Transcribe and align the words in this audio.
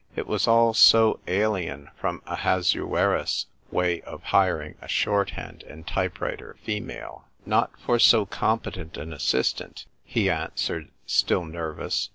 It 0.15 0.25
was 0.25 0.47
all 0.47 0.73
so 0.73 1.19
alien 1.27 1.91
from 1.95 2.23
Ahasuerus's 2.25 3.45
way 3.69 4.01
of 4.01 4.23
hiring 4.23 4.73
a 4.81 4.87
Shorthand 4.87 5.61
and 5.61 5.85
Type 5.85 6.19
writer 6.19 6.55
(female)." 6.63 7.25
Not 7.55 7.69
for 7.79 7.99
so 7.99 8.25
competent 8.25 8.97
an 8.97 9.13
assistant," 9.13 9.85
he 10.03 10.27
answered, 10.27 10.89
still 11.05 11.45
nervous. 11.45 12.09